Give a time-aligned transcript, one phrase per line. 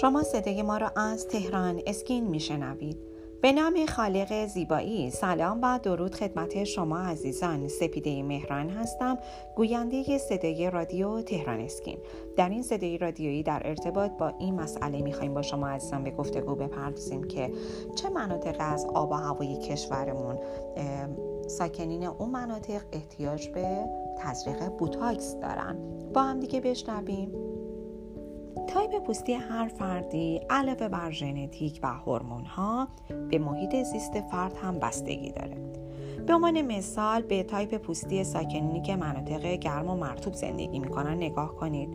[0.00, 2.96] شما صدای ما را از تهران اسکین میشنوید.
[3.42, 7.68] به نام خالق زیبایی سلام و درود خدمت شما عزیزان.
[7.68, 9.18] سپیده مهران هستم
[9.56, 11.98] گوینده صدای رادیو تهران اسکین.
[12.36, 16.54] در این صدای رادیویی در ارتباط با این مسئله می‌خوایم با شما عزیزان به گفتگو
[16.54, 17.52] بپردازیم که
[17.94, 20.38] چه مناطق از آب و هوای کشورمون
[21.46, 23.84] ساکنین اون مناطق احتیاج به
[24.18, 25.78] تزریق بوتاکس دارن.
[26.14, 27.57] با هم دیگه بشنویم.
[28.68, 32.88] تایپ پوستی هر فردی علاوه بر ژنتیک و هورمون ها
[33.30, 35.56] به محیط زیست فرد هم بستگی داره.
[36.26, 41.56] به عنوان مثال به تایپ پوستی ساکنینی که مناطق گرم و مرطوب زندگی می‌کنن نگاه
[41.56, 41.88] کنید.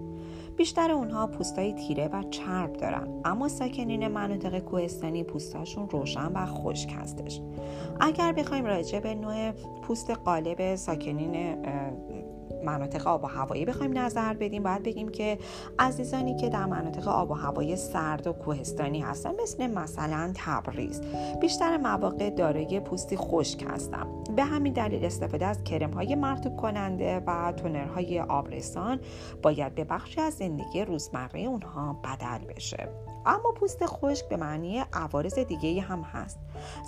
[0.57, 6.93] بیشتر اونها پوستای تیره و چرب دارن اما ساکنین مناطق کوهستانی پوستاشون روشن و خشک
[6.97, 7.41] هستش.
[7.99, 9.51] اگر بخوایم راجع به نوع
[9.81, 11.65] پوست قالب ساکنین
[12.63, 14.63] مناطق آب و هوایی بخوایم نظر بدیم.
[14.63, 15.37] باید بگیم که
[15.79, 21.01] عزیزانی که در مناطق آب و هوایی سرد و کوهستانی هستن مثل مثلا تبریز.
[21.41, 27.19] بیشتر مواقع دارای پوستی خشک هستن به همین دلیل استفاده از کرم های مرتوب کننده
[27.19, 28.99] و تونرهای آبرسان
[29.41, 32.89] باید به بخشی از زندگی روزمره اونها بدل بشه.
[33.25, 36.39] اما پوست خشک به معنی عوارض دیگه هم هست.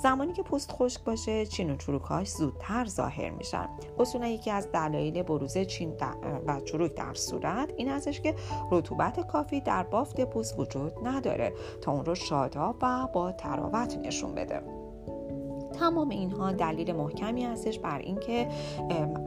[0.04, 3.70] زمانی که پوست خشک باشه چین و چروکاش زودتر ظاهر میشن.
[4.00, 5.94] اصولا یکی از دلایل بروز چین
[6.48, 8.36] و چروک در صورت این ازش که
[8.72, 14.36] رطوبت کافی در بافت پوست وجود نداره تا اون رو شاداب و با تراوت نشون
[14.36, 14.75] بده.
[15.80, 18.48] تمام اینها دلیل محکمی هستش بر اینکه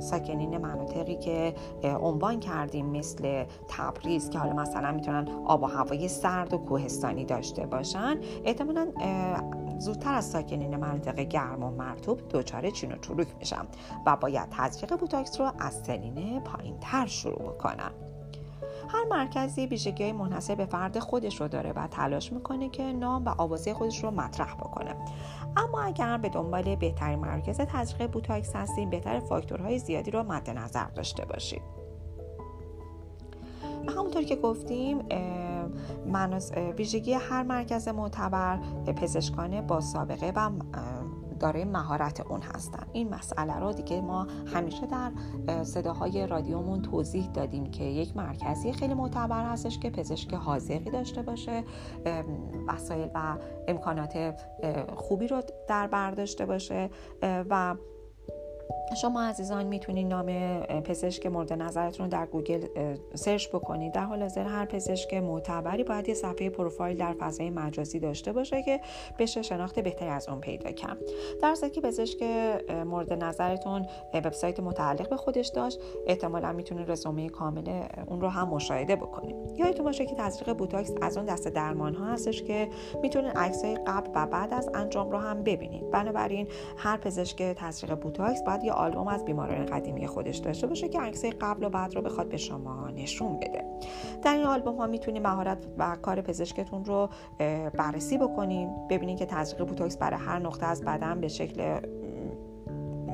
[0.00, 1.54] ساکنین مناطقی که
[1.84, 7.66] عنوان کردیم مثل تبریز که حالا مثلا می‌تونن آب و هوای سرد و کوهستانی داشته
[7.66, 8.88] باشن احتمالا
[9.78, 13.66] زودتر از ساکنین مناطق گرم و مرطوب دچار چین و چروک میشن
[14.06, 17.90] و باید تزریق بوتاکس رو از سنین پایین تر شروع بکنن.
[18.88, 23.24] هر مرکزی ویژگی های منحصر به فرد خودش رو داره و تلاش می‌کنه که نام
[23.24, 24.94] و آوازه خودش رو مطرح بکنه.
[25.56, 30.84] اما اگر به دنبال بهترین مرکز تزریق بوتاکس هستیم بهتر فاکتورهای زیادی رو مد نظر
[30.84, 31.62] داشته باشید.
[33.88, 34.98] همونطور که گفتیم
[36.78, 38.58] ویژگی هر مرکز معتبر
[38.96, 40.50] پزشکان با سابقه و
[41.38, 42.86] دارای مهارت اون هستن.
[42.92, 45.12] این مسئله رو دیگه ما همیشه در
[45.64, 51.64] صداهای رادیومون توضیح دادیم که یک مرکزی خیلی معتبر هستش که پزشک حاضقی داشته باشه
[52.68, 53.36] وسایل و
[53.68, 54.34] امکانات
[54.96, 56.90] خوبی رو در بر داشته باشه
[57.22, 57.74] و
[59.02, 60.26] شما عزیزان می‌تونید نام
[60.80, 62.66] پزشک مورد نظرتون رو در گوگل
[63.14, 63.92] search بکنید.
[63.92, 68.62] در حال حاضر هر پزشک معتبری باید یه صفحه پروفایل در فضای مجازی داشته باشه
[68.62, 68.80] که
[69.18, 70.98] بشه شناخت بهتری از اون پیدا کرد.
[71.42, 72.22] در که پزشک
[72.86, 78.96] مورد نظرتون وبسایت متعلق به خودش داشت احتمالا می‌تونید رزومه کامل اون رو هم مشاهده
[78.96, 79.36] بکنید.
[79.58, 82.68] یادتون باشه که تزریق بوتاکس از اون دست درمان ها هستش که
[83.02, 85.90] می‌تونید عکسای قبل و بعد از انجام رو هم ببینید.
[85.90, 91.00] بنابراین هر پزشک تزریق بوتاکس باید یه آلبوم از بیماران قدیمی خودش داشته باشه که
[91.00, 93.64] عکسای قبل و بعد رو بخواد به شما نشون بده.
[94.22, 97.08] در این آلبوم ها می‌تونید مهارت و کار پزشکتون رو
[97.72, 101.80] بررسی بکنین ببینید که تزریق بوتاکس برای هر نقطه از بدن به شکل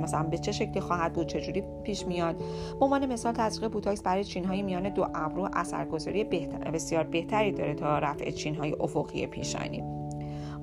[0.02, 2.36] مثلا به چه شکلی خواهد بود چجوری پیش میاد.
[2.78, 7.52] به عنوان مثال تزریق بوتاکس برای چین های میان دو ابرو اثرگذاری بهتر، بسیار بهتری
[7.52, 10.03] داره تا رفع چین های افقی پیشانی.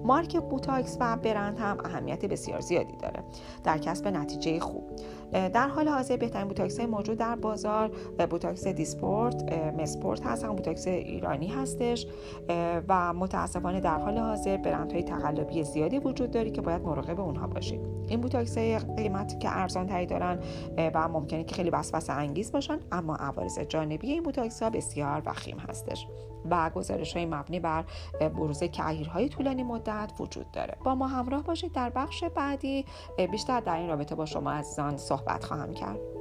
[0.03, 3.23] مارک بوتاکس و برند هم اهمیت بسیار زیادی داره
[3.63, 4.83] در کسب نتیجه خوب.
[5.31, 7.91] در حال حاضر بهترین بوتاکس موجود در بازار
[8.29, 12.07] بوتاکس دیسپورت مسپورت هست هم بوتاکس ایرانی هستش.
[12.87, 17.81] و متاسفانه در حال حاضر برندهای تقلبی زیادی وجود داره که باید مراقب اونها باشید
[18.07, 18.57] این بوتاکس
[18.97, 20.39] قیمتی که ارزان تری دارن
[20.77, 25.57] و ممکنه که خیلی وسوسه انگیز باشن اما عوارض جانبی این بوتاکس ها بسیار وخیم
[25.57, 26.07] هستش.
[26.49, 27.85] و گزارش های مبنی بر
[28.19, 30.77] بروز کهیرهای طولانی مدت وجود داره.
[30.83, 32.85] با ما همراه باشید در بخش بعدی.
[33.31, 36.20] بیشتر در این رابطه با شما عزیزان صحبت خواهم کرد.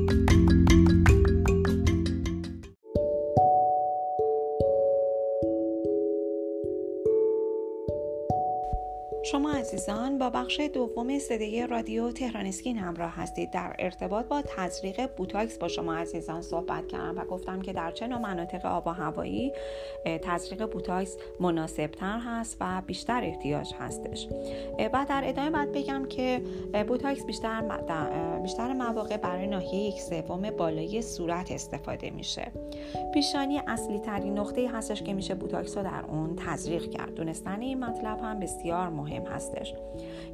[9.39, 13.51] عزیزان با بخش دوم صدای رادیو تهران اسکین همراه هستید.
[13.51, 18.07] در ارتباط با تزریق بوتاکس با شما عزیزان صحبت کردم و گفتم که در چه
[18.07, 19.51] نوع مناطق آب و هوایی
[20.21, 24.27] تزریق بوتاکس مناسبتر هست و بیشتر احتیاج هستش.
[24.93, 26.41] بعد در ادامه بعد بگم که
[26.87, 27.61] بوتاکس بیشتر
[28.41, 32.51] بیشتر مواقع برای ناحیه یک سوم بالای صورت استفاده میشه.
[33.13, 37.13] پیشانی اصلی ترین نقطه هستش که میشه بوتاکس رو در اون تزریق کرد.
[37.13, 39.73] دونستن این مطلب هم بسیار مهم هستش.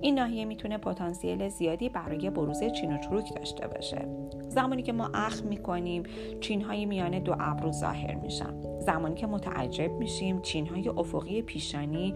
[0.01, 4.07] این ناحیه می‌تونه پتانسیل زیادی برای بروز چین و چروک داشته باشه.
[4.47, 6.03] زمانی که ما اخم می‌کنیم
[6.41, 8.79] چین های میان دو ابرو ظاهر میشن.
[8.79, 12.13] زمانی که متعجب میشیم چین های افقی پیشانی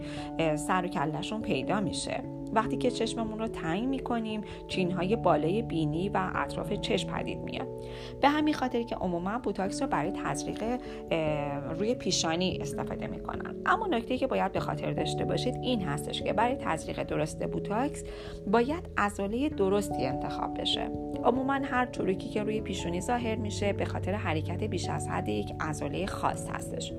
[0.56, 2.22] سر و کلشون پیدا میشه.
[2.52, 7.68] وقتی که چشممون رو تنگ می‌کنیم چین های بالای بینی و اطراف چشم پدید میاد.
[8.20, 10.64] به همین خاطر که عموما بوتاکس رو برای تزریق
[11.78, 13.54] روی پیشانی استفاده می‌کنن.
[13.66, 18.04] اما نکته‌ای که باید به خاطر داشته باشید این هستش که برای تزریق درست بوتاکس
[18.46, 20.90] باید عضله درستی انتخاب بشه.
[21.24, 25.52] عموما هر چروکی که روی پیشونی ظاهر میشه به خاطر حرکت بیش از حد یک
[25.60, 26.92] عضله خاص هستش.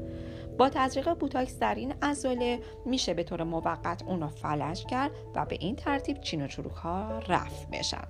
[0.57, 5.45] با تزریق بوتاکس در این عضله میشه به طور موقت اون رو فلج کرد و
[5.45, 8.07] به این ترتیب چین و چروک ها رفع بشن.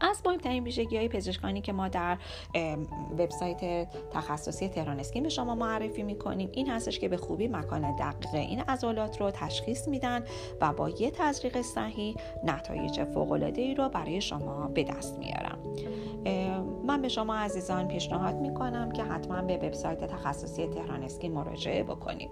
[0.00, 2.18] از مهمترین ویژگی های پزشکانی که ما در
[3.18, 8.34] وبسایت تخصصی تهران اسکین به شما معرفی می‌کنیم این هستش که به خوبی مکان دقیق
[8.34, 10.24] این عضلات رو تشخیص میدن
[10.60, 15.58] و با یه تزریق صحیح نتایج فوق ای رو برای شما به دست میارم
[16.90, 22.30] من به شما عزیزان پیشنهاد می‌کنم که حتما به وبسایت تخصصی تهران اسکین مراجعه بکنید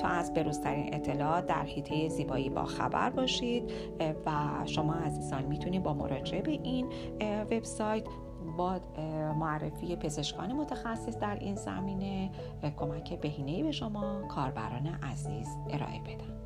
[0.00, 3.72] تا از بروزترین اطلاعات در حیطه زیبایی با خبر باشید.
[4.26, 4.30] و
[4.66, 6.86] شما عزیزان می‌تونید با مراجعه به این
[7.20, 8.04] وبسایت
[8.56, 8.80] با
[9.38, 12.30] معرفی پزشکان متخصص در این زمینه
[12.76, 16.39] کمک بهینه‌ای به شما کاربران عزیز ارائه بدن.